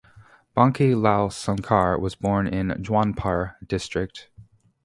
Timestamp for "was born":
1.99-2.47